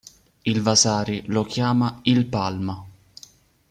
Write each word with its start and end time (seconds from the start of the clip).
Il 0.45 0.61
Vasari 0.63 1.21
lo 1.27 1.43
chiama 1.43 1.99
"Il 2.05 2.25
Palma". 2.25 2.83